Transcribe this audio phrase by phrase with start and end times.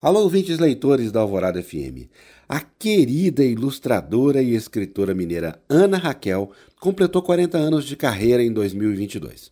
[0.00, 2.06] Alô, ouvintes leitores da Alvorada FM.
[2.48, 9.50] A querida ilustradora e escritora mineira Ana Raquel completou 40 anos de carreira em 2022.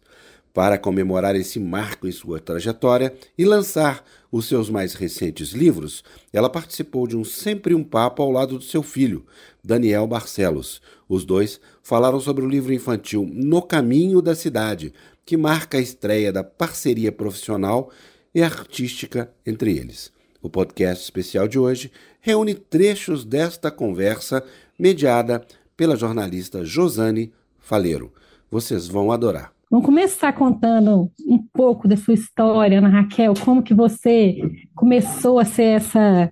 [0.54, 6.49] Para comemorar esse marco em sua trajetória e lançar os seus mais recentes livros, ela
[6.49, 9.26] participou de um Sempre um Papo ao lado do seu filho,
[9.65, 10.81] Daniel Barcelos.
[11.08, 14.94] Os dois falaram sobre o livro infantil No Caminho da Cidade,
[15.24, 17.91] que marca a estreia da parceria profissional
[18.33, 20.15] e artística entre eles.
[20.47, 24.45] O podcast especial de hoje reúne trechos desta conversa
[24.78, 25.45] mediada
[25.77, 28.12] pela jornalista Josane Faleiro.
[28.48, 29.50] Vocês vão adorar.
[29.69, 34.36] Vamos começar contando um pouco da sua história, Ana Raquel, como que você
[34.72, 36.30] começou a ser essa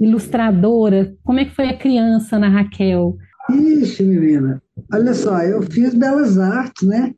[0.00, 3.18] ilustradora, como é que foi a criança, Ana Raquel?
[3.50, 7.12] Ixi, menina, olha só, eu fiz Belas Artes, né?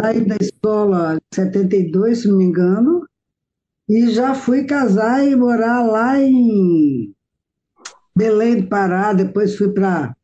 [0.00, 3.01] Saí da escola em 72, se não me engano,
[3.92, 7.12] e já fui casar e morar lá em
[8.16, 10.16] Belém do Pará, depois fui para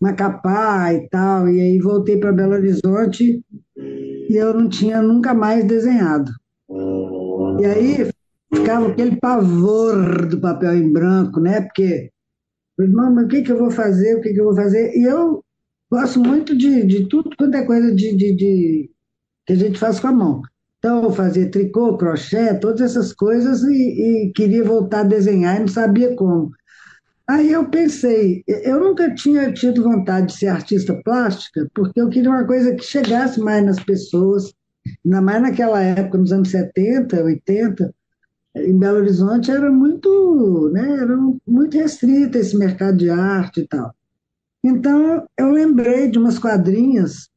[0.00, 3.44] Macapá e tal, e aí voltei para Belo Horizonte
[3.76, 6.32] e eu não tinha nunca mais desenhado.
[7.60, 8.10] E aí
[8.50, 11.60] ficava aquele pavor do papel em branco, né?
[11.60, 12.10] Porque,
[12.78, 14.16] mas o que, que eu vou fazer?
[14.16, 14.90] O que, que eu vou fazer?
[14.96, 15.44] E eu
[15.90, 18.90] gosto muito de, de tudo quanto é coisa de, de, de,
[19.46, 20.40] que a gente faz com a mão.
[20.84, 25.68] Então, fazia tricô, crochê, todas essas coisas e, e, queria voltar a desenhar e não
[25.68, 26.50] sabia como.
[27.24, 32.30] Aí eu pensei, eu nunca tinha tido vontade de ser artista plástica, porque eu queria
[32.30, 34.52] uma coisa que chegasse mais nas pessoas,
[35.04, 37.94] ainda mais naquela época, nos anos 70, 80,
[38.56, 43.94] em Belo Horizonte era muito, né, era muito restrito esse mercado de arte e tal.
[44.64, 47.28] Então, eu lembrei de umas quadrinhas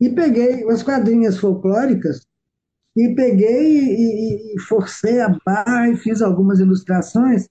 [0.00, 2.26] e peguei umas quadrinhas folclóricas
[2.96, 7.48] e peguei e, e, forcei a barra e fiz algumas ilustrações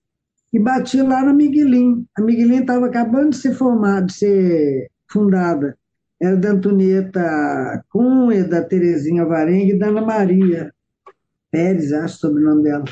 [0.53, 2.05] e bati lá na Miguelin.
[2.17, 5.77] A Miguelin estava acabando de ser formada, de ser fundada.
[6.21, 10.73] Era da Antonieta Cunha, da Terezinha Varenga e da Ana Maria
[11.51, 12.85] Pérez, acho o sobrenome dela.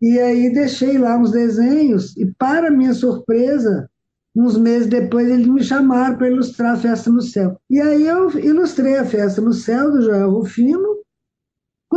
[0.00, 3.90] E aí deixei lá uns desenhos e, para minha surpresa,
[4.34, 7.60] uns meses depois eles me chamaram para ilustrar a Festa no Céu.
[7.68, 10.98] E aí eu ilustrei a Festa no Céu do Joel Rufino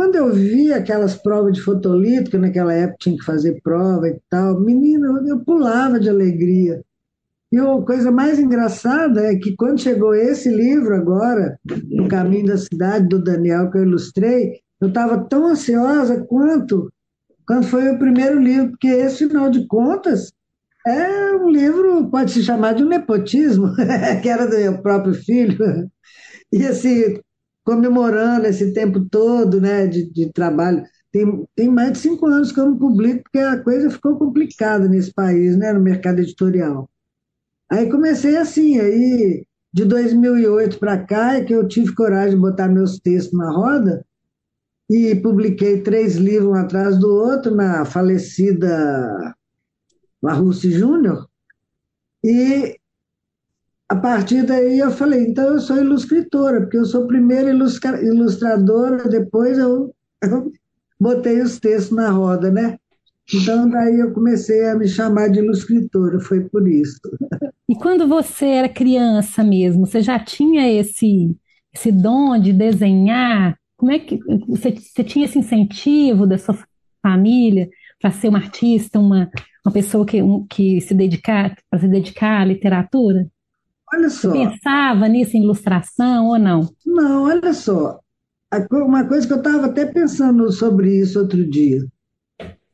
[0.02, 4.18] quando eu vi aquelas provas de fotolito, que naquela época tinha que fazer prova e
[4.28, 6.82] tal, menina, eu pulava de alegria.
[7.52, 11.56] E a coisa mais engraçada é que quando chegou esse livro agora,
[11.88, 16.92] No Caminho da Cidade, do Daniel, que eu ilustrei, eu estava tão ansiosa quanto
[17.46, 20.32] quando foi o primeiro livro, porque esse, final de contas,
[20.84, 23.68] é um livro, pode se chamar de um nepotismo,
[24.20, 25.56] que era do meu próprio filho.
[26.52, 27.20] E assim,
[27.64, 30.84] comemorando esse tempo todo né, de, de trabalho.
[31.10, 34.88] Tem, tem mais de cinco anos que eu não publico, porque a coisa ficou complicada
[34.88, 36.88] nesse país, né, no mercado editorial.
[37.70, 42.68] Aí comecei assim, aí de 2008 para cá é que eu tive coragem de botar
[42.68, 44.04] meus textos na roda
[44.90, 49.34] e publiquei três livros um atrás do outro na falecida
[50.20, 51.26] Marrucci Júnior.
[52.22, 52.78] E
[53.92, 59.58] a partir daí eu falei, então eu sou iluscritora, porque eu sou primeira ilustradora, depois
[59.58, 60.50] eu, eu
[60.98, 62.78] botei os textos na roda, né?
[63.34, 67.00] Então daí eu comecei a me chamar de iluscritora, foi por isso.
[67.68, 71.36] E quando você era criança mesmo, você já tinha esse
[71.74, 73.58] esse dom de desenhar?
[73.76, 76.56] Como é que você, você tinha esse incentivo da sua
[77.02, 77.68] família
[78.00, 79.30] para ser uma artista, uma,
[79.66, 83.26] uma pessoa que, um, que se dedicar para se dedicar à literatura?
[83.92, 84.30] Olha só.
[84.30, 86.68] Você pensava nisso em ilustração ou não?
[86.86, 88.00] Não, olha só.
[88.70, 91.84] Uma coisa que eu estava até pensando sobre isso outro dia.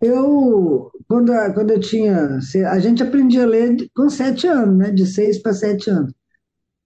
[0.01, 2.39] Eu, quando, quando eu tinha.
[2.71, 4.91] A gente aprendia a ler com sete anos, né?
[4.91, 6.13] De seis para sete anos.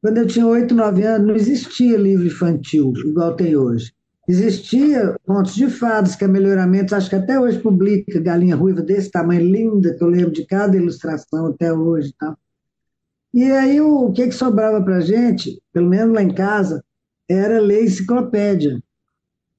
[0.02, 3.92] Quando eu tinha oito, nove anos, não existia livro infantil igual tem hoje.
[4.28, 9.10] Existia contos de fadas, que é melhoramento, acho que até hoje publica Galinha Ruiva desse
[9.10, 12.12] tamanho, linda, que eu lembro de cada ilustração até hoje.
[12.18, 12.36] Tá?
[13.32, 16.84] E aí o que, que sobrava para gente, pelo menos lá em casa,
[17.28, 18.78] era ler enciclopédia.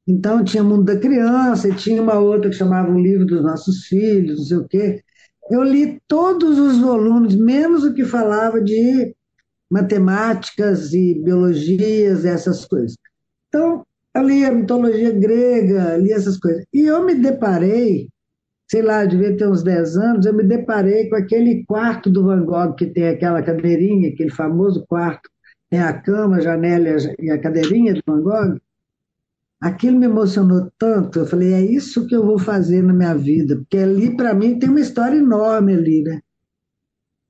[0.07, 3.85] Então tinha Mundo da Criança e tinha uma outra que chamava O Livro dos Nossos
[3.85, 5.03] Filhos, não sei o quê.
[5.49, 9.15] Eu li todos os volumes, menos o que falava de
[9.69, 12.95] matemáticas e biologias, essas coisas.
[13.47, 13.85] Então,
[14.15, 16.65] eu li a mitologia grega, li essas coisas.
[16.73, 18.09] E eu me deparei
[18.73, 22.43] sei lá, devia ter uns 10 anos, eu me deparei com aquele quarto do Van
[22.43, 25.29] Gogh, que tem aquela cadeirinha, aquele famoso quarto,
[25.69, 28.59] tem a cama, a janela e a cadeirinha do Van Gogh.
[29.61, 31.19] aquilo me emocionou tanto.
[31.19, 34.57] Eu falei, é isso que eu vou fazer na minha vida, porque ali, para mim,
[34.57, 36.19] tem uma história enorme ali, né?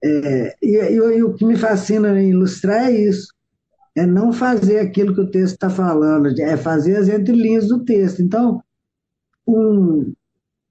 [0.02, 3.34] É, e, e, e, o que me fascina em ilustrar é isso,
[3.98, 8.22] é não fazer aquilo que o texto está falando, é fazer as entrelinhas do texto.
[8.22, 8.64] Então,
[9.46, 10.14] um,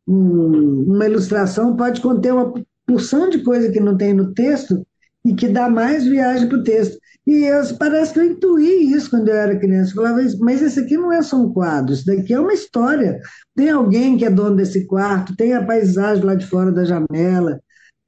[0.07, 2.53] um, uma ilustração pode conter uma
[2.87, 4.87] porção de coisa que não tem no texto
[5.25, 6.99] e que dá mais viagem para o texto.
[7.27, 9.93] E eu, parece que eu intuí isso quando eu era criança.
[9.93, 13.21] Eu falava, mas esse aqui não é só um quadro, isso daqui é uma história.
[13.55, 17.61] Tem alguém que é dono desse quarto, tem a paisagem lá de fora da janela,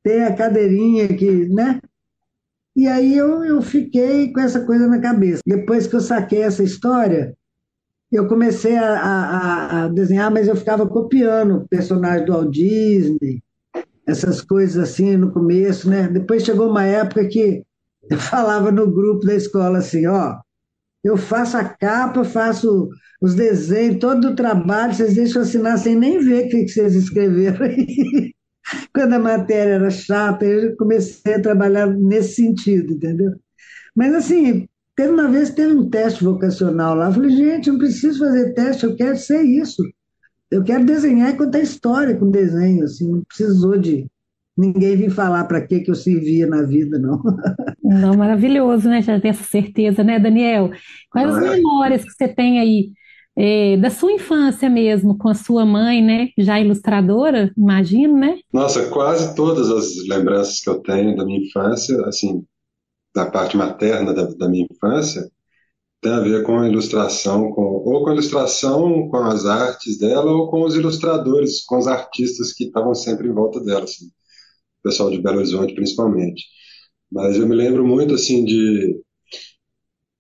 [0.02, 1.80] tem a cadeirinha que, né?
[2.76, 5.40] E aí eu, eu fiquei com essa coisa na cabeça.
[5.46, 7.32] Depois que eu saquei essa história,
[8.16, 13.42] eu comecei a, a, a desenhar, mas eu ficava copiando o personagem do Walt Disney,
[14.06, 16.08] essas coisas assim no começo, né?
[16.08, 17.62] Depois chegou uma época que
[18.08, 20.36] eu falava no grupo da escola assim, ó,
[21.02, 22.88] eu faço a capa, faço
[23.20, 27.58] os desenhos, todo o trabalho, vocês deixam assinar sem nem ver o que vocês escreveram.
[28.94, 33.32] Quando a matéria era chata, eu comecei a trabalhar nesse sentido, entendeu?
[33.94, 34.66] Mas assim,
[34.96, 38.84] teve uma vez teve um teste vocacional lá, eu falei, gente, não preciso fazer teste,
[38.84, 39.82] eu quero ser isso.
[40.50, 44.06] Eu quero desenhar e contar história com desenho, assim, não precisou de
[44.56, 47.20] ninguém vir falar para que que eu servia na vida, não.
[47.82, 49.02] Não, maravilhoso, né?
[49.02, 50.70] Já tem essa certeza, né, Daniel?
[51.10, 52.90] Quais as memórias que você tem aí
[53.36, 56.28] é, da sua infância mesmo, com a sua mãe, né?
[56.38, 58.38] Já ilustradora, imagino, né?
[58.52, 62.42] Nossa, quase todas as lembranças que eu tenho da minha infância, assim,
[63.14, 65.30] da parte materna da, da minha infância,
[66.00, 70.30] tem a ver com a ilustração, com, ou com a ilustração, com as artes dela,
[70.30, 74.82] ou com os ilustradores, com os artistas que estavam sempre em volta dela, assim, o
[74.82, 76.44] pessoal de Belo Horizonte principalmente.
[77.10, 79.00] Mas eu me lembro muito assim de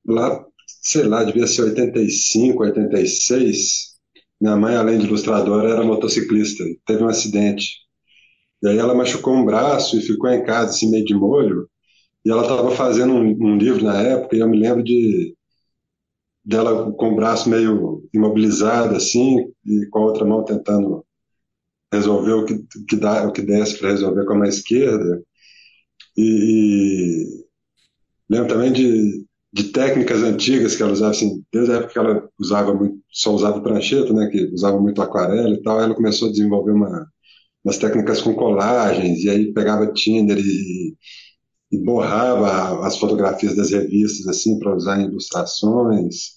[0.06, 0.44] lá,
[0.82, 3.94] sei lá, devia ser 85, 86.
[4.40, 6.64] Minha mãe, além de ilustradora, era motociclista.
[6.86, 7.68] Teve um acidente.
[8.62, 11.68] E aí ela machucou um braço e ficou em casa, assim, meio de molho.
[12.24, 15.36] E ela estava fazendo um, um, livro na época, e eu me lembro de
[16.44, 21.04] dela com o braço meio imobilizado, assim, e com a outra mão tentando
[21.92, 25.22] resolver o que, que, dá, o que desse para resolver com a mão esquerda.
[26.16, 27.44] E, e
[28.28, 32.28] lembro também de, de técnicas antigas que ela usava, assim, desde a época que ela
[32.38, 36.32] usava muito, só usava prancheta, né, que usava muito aquarela e tal, ela começou a
[36.32, 37.06] desenvolver uma,
[37.64, 40.96] umas técnicas com colagens, e aí pegava Tinder e,
[41.72, 46.34] borrava as fotografias das revistas, assim, para usar em ilustrações,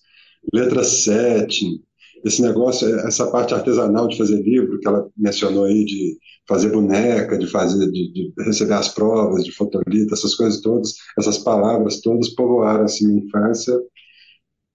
[0.53, 1.81] letra 7,
[2.25, 7.37] esse negócio, essa parte artesanal de fazer livro que ela mencionou aí, de fazer boneca,
[7.37, 12.29] de fazer, de, de receber as provas, de fotolita, essas coisas todas, essas palavras todas
[12.29, 13.77] povoaram assim minha infância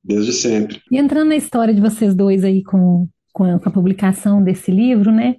[0.05, 0.81] desde sempre.
[0.91, 4.71] E entrando na história de vocês dois aí com, com, a, com a publicação desse
[4.71, 5.37] livro, né?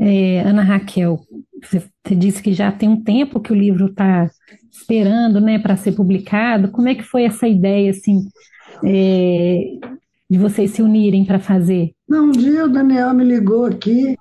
[0.00, 1.20] É, Ana Raquel,
[1.60, 1.82] você,
[2.14, 4.30] disse que já tem um tempo que o livro está
[4.70, 6.70] esperando, né, para ser publicado.
[6.70, 8.28] Como é que foi essa ideia, assim,
[8.84, 9.64] é,
[10.30, 11.92] de vocês se unirem para fazer?
[12.08, 14.16] Não, um dia o Daniel me ligou aqui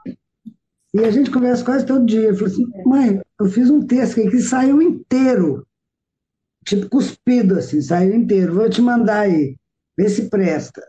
[0.93, 2.29] e a gente conversa quase todo dia.
[2.29, 5.65] Eu falei assim, mãe, eu fiz um texto aqui que saiu inteiro.
[6.65, 8.55] Tipo cuspido, assim, saiu inteiro.
[8.55, 9.55] Vou te mandar aí,
[9.97, 10.81] vê se presta.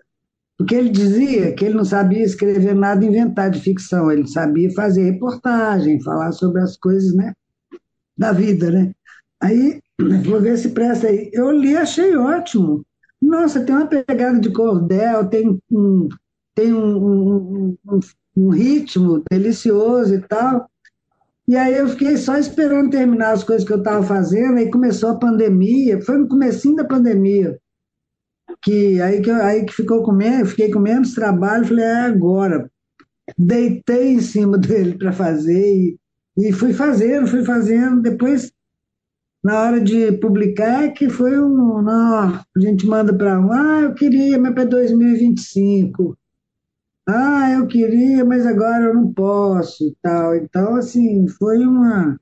[0.58, 4.10] Porque ele dizia que ele não sabia escrever nada, inventar de ficção.
[4.10, 7.32] Ele sabia fazer reportagem, falar sobre as coisas, né?
[8.16, 8.92] Da vida, né?
[9.40, 9.80] Aí,
[10.26, 11.30] vou ver se presta aí.
[11.32, 12.85] Eu li, achei ótimo.
[13.23, 16.09] Nossa, tem uma pegada de cordel, tem um,
[16.56, 18.00] tem um, um, um,
[18.37, 20.68] um ritmo delicioso e tal.
[21.47, 25.11] E aí eu fiquei só esperando terminar as coisas que eu estava fazendo, aí começou
[25.11, 27.59] a pandemia, foi no comecinho da pandemia,
[28.62, 32.70] que aí que, aí que ficou com menos, fiquei com menos trabalho, falei, é agora.
[33.36, 35.98] Deitei em cima dele para fazer e,
[36.36, 38.52] e fui fazendo, fui fazendo, depois
[39.42, 43.94] na hora de publicar que foi um, não, a gente manda para um, ah, eu
[43.94, 46.16] queria, mas para 2025.
[47.08, 50.36] Ah, eu queria, mas agora eu não posso e tal.
[50.36, 52.20] Então, assim, foi uma,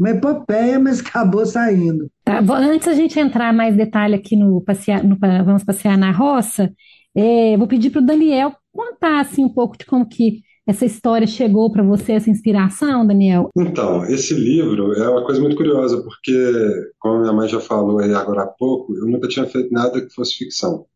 [0.00, 2.10] uma epopeia, mas acabou saindo.
[2.24, 6.72] Tá, antes a gente entrar mais detalhe aqui no passear, no, vamos passear na roça,
[7.14, 11.26] é, vou pedir para o Daniel contar assim um pouco de como que essa história
[11.26, 13.50] chegou para você, essa inspiração, Daniel?
[13.56, 18.14] Então, esse livro é uma coisa muito curiosa, porque, como minha mãe já falou aí
[18.14, 20.86] agora há pouco, eu nunca tinha feito nada que fosse ficção.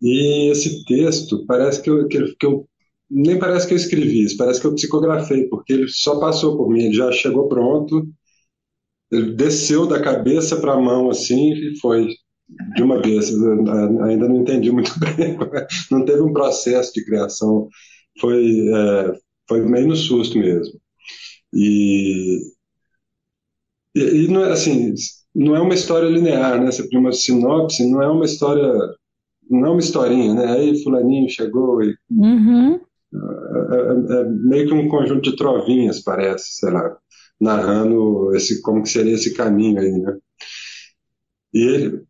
[0.00, 2.68] E esse texto parece que eu, que eu
[3.10, 6.68] nem parece que eu escrevi isso, parece que eu psicografei, porque ele só passou por
[6.70, 8.06] mim, ele já chegou pronto,
[9.10, 12.08] ele desceu da cabeça para a mão assim e foi.
[12.76, 13.30] de uma vez.
[13.30, 15.38] Ainda não entendi muito bem.
[15.90, 17.68] Não teve um processo de criação.
[18.20, 19.12] Foi, é,
[19.48, 20.78] foi meio no susto mesmo.
[21.54, 22.40] E,
[23.94, 24.92] e, e, não é assim,
[25.34, 26.70] não é uma história linear, né?
[26.70, 28.70] Tem uma sinopse, não é uma história,
[29.48, 30.52] não é uma historinha, né?
[30.52, 32.78] Aí fulaninho chegou e uhum.
[33.12, 36.96] É, é, é, meio que um conjunto de trovinhas, parece, sei lá,
[37.40, 40.16] narrando esse como que seria esse caminho aí, né?
[41.54, 42.02] E ele,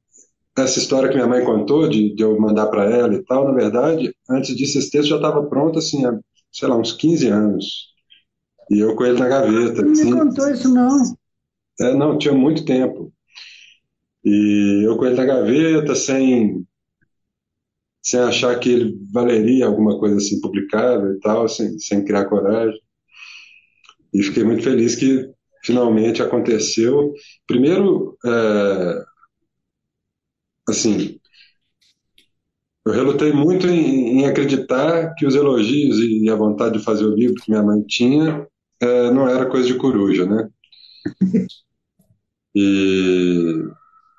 [0.57, 3.53] essa história que minha mãe contou de, de eu mandar para ela e tal, na
[3.53, 6.19] verdade, antes disso esse texto já estava pronto assim, há,
[6.51, 7.89] sei lá, uns 15 anos.
[8.71, 9.83] E eu com ele na gaveta.
[9.83, 10.99] Não assim, me contou isso não.
[11.81, 13.13] É, não, tinha muito tempo.
[14.25, 16.67] E eu com ele na gaveta, sem
[18.09, 22.81] sem achar que ele valeria alguma coisa assim publicável e tal, sem, sem criar coragem.
[24.15, 25.31] E fiquei muito feliz que
[25.63, 27.13] finalmente aconteceu.
[27.47, 29.05] Primeiro, é,
[30.69, 31.21] assim,
[32.87, 37.15] eu relutei muito em, em, acreditar que os elogios e a vontade de fazer o
[37.15, 38.47] livro que minha mãe tinha
[38.81, 40.49] é, não era coisa de coruja, né?
[42.55, 43.69] E,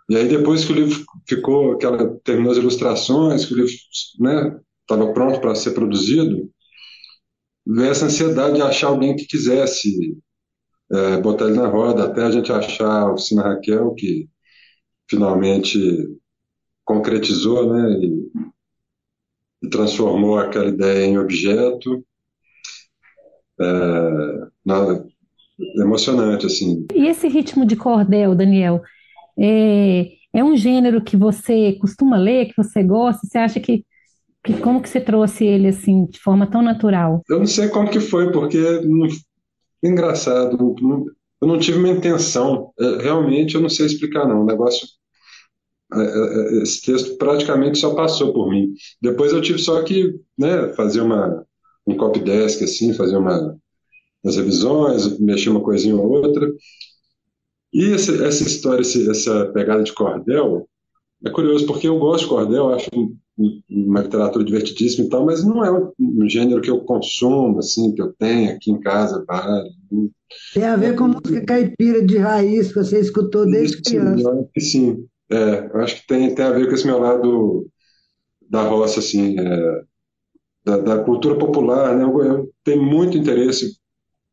[0.10, 3.72] e aí depois que o livro ficou, que ela terminou as ilustrações, que o livro
[3.72, 6.50] estava né, pronto para ser produzido,
[7.66, 10.18] veio essa ansiedade de achar alguém que quisesse
[10.92, 14.28] é, botar ele na roda, até a gente achar a oficina Raquel, que
[15.08, 15.80] finalmente
[16.84, 18.32] concretizou, né, e,
[19.63, 22.04] e transformou aquela ideia em objeto.
[23.62, 25.04] É, na,
[25.75, 26.88] emocionante, assim.
[26.94, 28.82] E esse ritmo de cordel, Daniel,
[29.39, 33.25] é, é um gênero que você costuma ler, que você gosta?
[33.25, 33.86] Você acha que,
[34.43, 37.22] que como que você trouxe ele assim, de forma tão natural?
[37.29, 38.58] Eu não sei como que foi, porque
[39.84, 40.75] engraçado,
[41.41, 42.72] eu não tive uma intenção.
[42.79, 44.41] É, realmente, eu não sei explicar não.
[44.41, 44.88] O negócio
[45.93, 48.74] é, é, esse texto praticamente só passou por mim.
[49.01, 51.46] Depois eu tive só que né, fazer uma,
[51.88, 53.58] um copy desk, assim, fazer uma,
[54.24, 56.48] nas revisões, mexer uma coisinha ou outra.
[57.74, 60.68] E essa, essa história, essa pegada de cordel,
[61.24, 62.90] é curioso, porque eu gosto de cordel, acho
[63.70, 68.02] uma literatura divertidíssima e tal, mas não é um, gênero que eu consumo, assim, que
[68.02, 69.74] eu tenho aqui em casa, vários.
[70.54, 74.30] Tem a ver com música caipira de raiz, que você escutou desde criança.
[74.30, 75.06] Eu acho que sim.
[75.32, 77.68] É, eu acho que tem, tem a ver com esse meu lado
[78.50, 79.82] da roça, assim, é,
[80.66, 82.04] da, da, cultura popular, né?
[82.04, 83.78] Eu, eu tenho muito interesse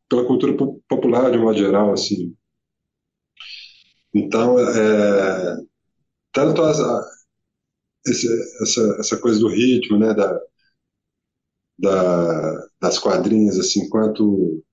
[0.09, 0.53] pela cultura
[0.87, 2.33] popular de um modo geral, assim.
[4.17, 5.57] Então, é,
[6.33, 6.79] tanto as,
[8.05, 8.27] esse,
[8.61, 10.39] essa, essa coisa do ritmo, né, da,
[11.77, 14.63] da, das quadrinhas, assim, quanto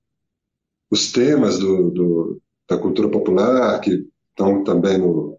[0.90, 5.38] os temas do, do, da cultura popular, que estão também no,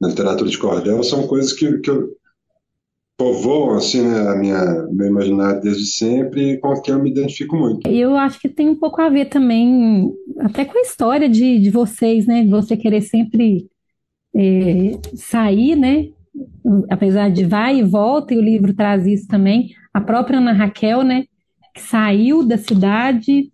[0.00, 2.08] na literatura de cordel, são coisas que, que eu,
[3.16, 7.56] povoam assim, né, a minha, meu imaginário desde sempre e com que eu me identifico
[7.56, 7.88] muito.
[7.88, 11.70] Eu acho que tem um pouco a ver também, até com a história de, de
[11.70, 12.46] vocês, né?
[12.46, 13.66] Você querer sempre
[14.34, 16.08] é, sair, né?
[16.90, 19.70] Apesar de vai e volta, e o livro traz isso também.
[19.94, 21.24] A própria Ana Raquel, né?
[21.74, 23.50] Que saiu da cidade.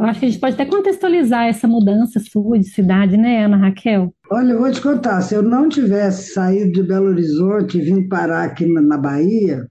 [0.00, 3.58] Eu acho que a gente pode até contextualizar essa mudança sua de cidade, né, Ana
[3.58, 4.14] Raquel?
[4.30, 8.08] Olha, eu vou te contar, se eu não tivesse saído de Belo Horizonte e vindo
[8.08, 9.68] parar aqui na Bahia,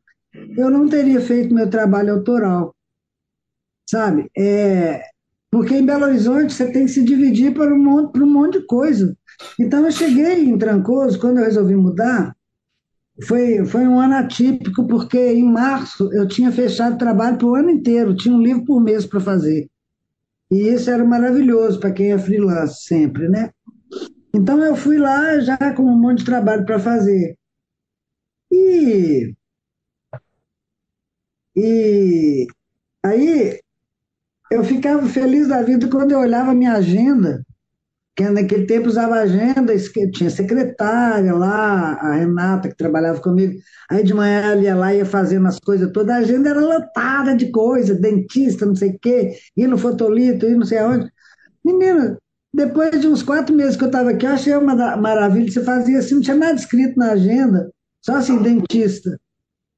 [0.55, 2.75] eu não teria feito meu trabalho autoral,
[3.89, 4.29] sabe?
[4.37, 5.01] É,
[5.49, 8.59] porque em Belo Horizonte você tem que se dividir para um, monte, para um monte
[8.59, 9.17] de coisa.
[9.59, 12.35] Então eu cheguei em Trancoso, quando eu resolvi mudar,
[13.23, 17.71] foi, foi um ano atípico, porque em março eu tinha fechado trabalho para o ano
[17.71, 19.67] inteiro, tinha um livro por mês para fazer.
[20.51, 23.51] E isso era maravilhoso para quem é freelance sempre, né?
[24.33, 27.37] Então eu fui lá já com um monte de trabalho para fazer.
[28.51, 29.33] E,
[31.55, 32.47] e
[33.03, 33.59] aí
[34.51, 37.45] eu ficava feliz da vida quando eu olhava a minha agenda,
[38.19, 39.73] que naquele tempo usava agenda,
[40.11, 43.53] tinha secretária lá, a Renata que trabalhava comigo,
[43.89, 47.33] aí de manhã ela ia lá ia fazendo as coisas todas, a agenda era lotada
[47.33, 51.09] de coisa, dentista, não sei o quê, ia no fotolito, ia não sei aonde.
[51.63, 52.17] Menina,
[52.53, 55.49] depois de uns quatro meses que eu estava aqui, eu achei uma maravilha.
[55.49, 57.71] Você fazia assim, não tinha nada escrito na agenda,
[58.01, 59.17] só assim, dentista.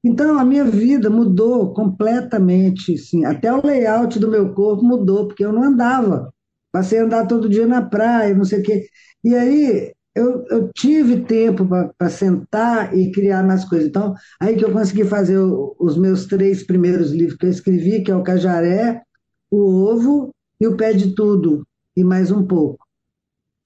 [0.02, 5.44] Então, a minha vida mudou completamente, assim, até o layout do meu corpo mudou, porque
[5.44, 6.32] eu não andava.
[6.72, 8.86] Passei a andar todo dia na praia, não sei o quê.
[9.22, 13.88] E aí, eu, eu tive tempo para sentar e criar mais coisas.
[13.88, 18.02] Então, aí que eu consegui fazer o, os meus três primeiros livros que eu escrevi,
[18.02, 19.02] que é o Cajaré,
[19.50, 22.84] o Ovo e o Pé de Tudo, e mais um pouco.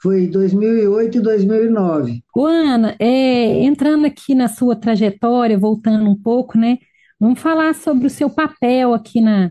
[0.02, 2.22] Foi 2008 e 2009.
[2.34, 6.78] Ô, Ana, é, entrando aqui na sua trajetória, voltando um pouco, né?
[7.18, 9.48] Vamos falar sobre o seu papel aqui na,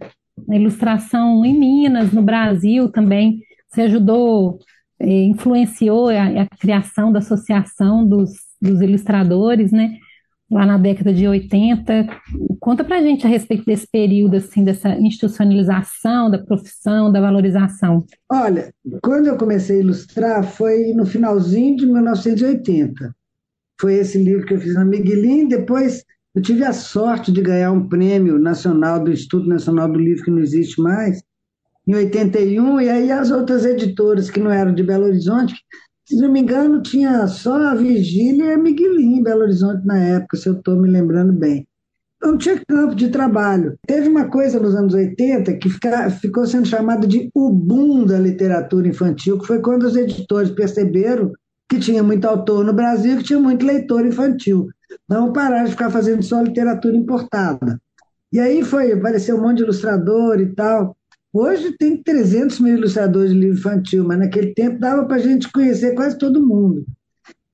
[0.48, 3.39] na ilustração em Minas, no Brasil também.
[3.70, 4.60] Você ajudou,
[5.00, 9.98] é, influenciou a, a criação da Associação dos, dos Ilustradores, né?
[10.50, 12.08] lá na década de 80.
[12.60, 18.06] Conta pra gente a respeito desse período, assim, dessa institucionalização da profissão, da valorização.
[18.32, 23.15] Olha, quando eu comecei a ilustrar foi no finalzinho de 1980.
[23.80, 26.04] Foi esse livro que eu fiz na Miguelin, depois
[26.36, 30.32] eu tive a sorte de ganhar um prêmio nacional do Instituto Nacional do Livro, que
[30.32, 31.24] não existe mais,
[31.88, 35.56] em 81, e aí as outras editoras que não eram de Belo Horizonte
[36.08, 39.98] se não me engano, tinha só a Virgília e a Miguelinha em Belo Horizonte na
[39.98, 41.68] época, se eu estou me lembrando bem.
[42.22, 43.75] Não tinha campo de trabalho.
[43.88, 48.20] Teve uma coisa nos anos 80 que fica, ficou sendo chamada de o boom da
[48.20, 51.32] literatura infantil, que foi quando os editores perceberam
[51.68, 54.68] que tinha muito autor no Brasil, que tinha muito leitor infantil.
[55.07, 57.79] Não pararam de ficar fazendo só literatura importada.
[58.31, 60.95] E aí foi, apareceu um monte de ilustrador e tal.
[61.33, 65.51] Hoje tem 300 mil ilustradores de livro infantil, mas naquele tempo dava para a gente
[65.51, 66.85] conhecer quase todo mundo.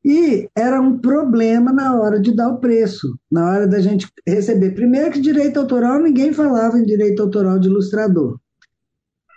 [0.04, 4.72] E era um problema na hora de dar o preço, na hora da gente receber.
[4.72, 8.40] Primeiro que direito autoral, ninguém falava em direito autoral de ilustrador.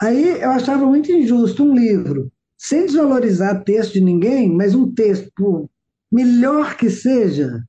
[0.01, 5.31] Aí eu achava muito injusto um livro, sem desvalorizar texto de ninguém, mas um texto,
[5.37, 5.69] por
[6.11, 7.63] melhor que seja,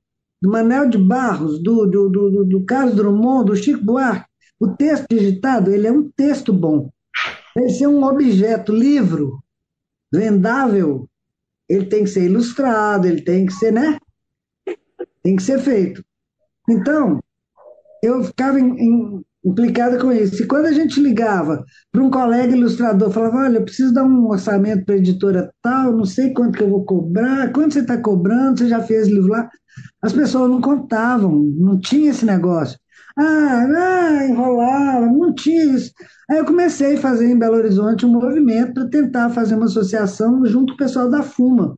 [0.46, 5.08] do Manel de Barros, do, do, do, do Carlos Drummond, do Chico Buarque, o texto
[5.10, 6.92] digitado, ele é um texto bom.
[7.58, 9.40] Ele ser um objeto, livro,
[10.14, 11.10] vendável,
[11.68, 13.98] ele tem que ser ilustrado, ele tem que ser, né?
[15.24, 16.06] Tem que ser feito.
[16.70, 17.20] Então,
[18.04, 20.42] eu ficava em, em, implicada com isso.
[20.42, 24.28] E quando a gente ligava para um colega ilustrador, falava: Olha, eu preciso dar um
[24.28, 27.98] orçamento para a editora tal, não sei quanto que eu vou cobrar, quanto você está
[27.98, 29.50] cobrando, você já fez livro lá.
[30.02, 32.80] As pessoas não contavam, não tinha esse negócio.
[33.18, 35.92] Ah, ah, enrolava, não tinha isso.
[36.30, 40.46] Aí eu comecei a fazer em Belo Horizonte um movimento para tentar fazer uma associação
[40.46, 41.78] junto com o pessoal da FUMA,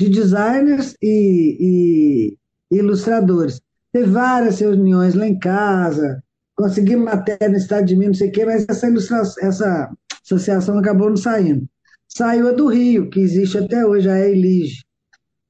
[0.00, 2.36] de designers e,
[2.70, 3.60] e ilustradores.
[3.92, 6.22] Teve várias reuniões lá em casa,
[6.60, 9.90] consegui matéria no estado de Minas, não sei o quê, mas essa, ilustração, essa
[10.22, 11.66] associação acabou não saindo.
[12.08, 14.84] Saiu a do Rio, que existe até hoje, a ELIGE.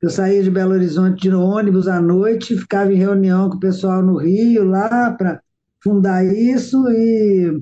[0.01, 4.03] Eu saía de Belo Horizonte de ônibus à noite, ficava em reunião com o pessoal
[4.03, 5.41] no Rio, lá para
[5.83, 7.61] fundar isso, e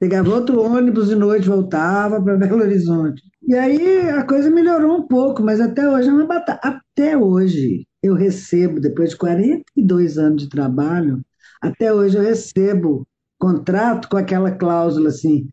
[0.00, 3.22] pegava outro ônibus de noite, voltava para Belo Horizonte.
[3.46, 6.60] E aí a coisa melhorou um pouco, mas até hoje é uma batalha.
[6.62, 11.22] Até hoje eu recebo, depois de 42 anos de trabalho,
[11.60, 13.06] até hoje eu recebo
[13.38, 15.48] contrato com aquela cláusula assim,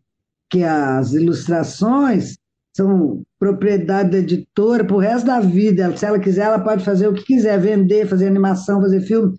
[0.50, 2.38] que as ilustrações
[2.76, 5.96] são propriedade da editora para o resto da vida.
[5.96, 9.38] Se ela quiser, ela pode fazer o que quiser, vender, fazer animação, fazer filme.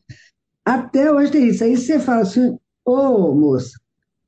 [0.65, 1.63] Até hoje tem isso.
[1.63, 3.79] Aí você fala assim, ô oh, moça,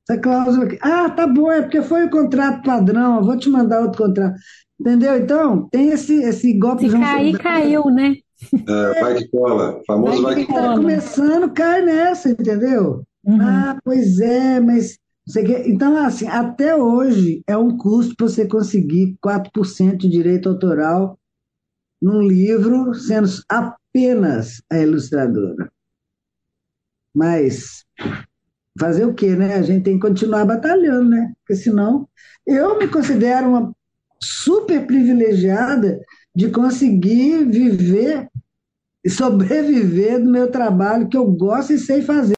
[0.07, 0.77] essa cláusula aqui.
[0.81, 4.35] Ah, tá bom, é porque foi o contrato padrão, eu vou te mandar outro contrato.
[4.79, 5.17] Entendeu?
[5.17, 6.89] Então, tem esse, esse golpe.
[6.89, 8.15] Se cair, caiu, né?
[8.53, 10.61] É, vai que cola, famoso vai, vai que cola.
[10.61, 13.03] Está começando, cai nessa, entendeu?
[13.23, 13.41] Uhum.
[13.41, 14.97] Ah, pois é, mas
[15.65, 21.19] então, assim, até hoje é um custo para você conseguir 4% de direito autoral
[22.01, 25.71] num livro, sendo apenas a ilustradora.
[27.13, 27.85] Mas
[28.79, 29.55] fazer o quê, né?
[29.55, 31.33] A gente tem que continuar batalhando, né?
[31.39, 32.07] Porque senão
[32.47, 33.75] eu me considero uma
[34.21, 35.99] super privilegiada
[36.35, 38.28] de conseguir viver
[39.09, 42.33] sobreviver do meu trabalho que eu gosto e sei fazer.